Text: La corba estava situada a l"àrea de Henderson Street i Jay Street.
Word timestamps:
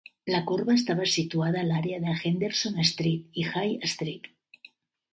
La 0.35 0.37
corba 0.51 0.77
estava 0.79 1.05
situada 1.15 1.61
a 1.61 1.67
l"àrea 1.69 2.01
de 2.07 2.17
Henderson 2.23 2.83
Street 2.95 3.41
i 3.45 3.49
Jay 3.55 3.81
Street. 3.97 4.31